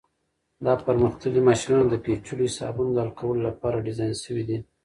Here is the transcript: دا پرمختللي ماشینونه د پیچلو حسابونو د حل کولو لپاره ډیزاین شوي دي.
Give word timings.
دا 0.65 0.73
پرمختللي 0.85 1.41
ماشینونه 1.47 1.85
د 1.89 1.95
پیچلو 2.05 2.43
حسابونو 2.49 2.89
د 2.93 2.97
حل 3.03 3.11
کولو 3.19 3.39
لپاره 3.49 3.83
ډیزاین 3.87 4.13
شوي 4.23 4.43
دي. 4.49 4.57